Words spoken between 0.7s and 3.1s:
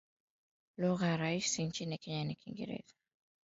Lugha rasmi nchini Kenya ni Kiingereza.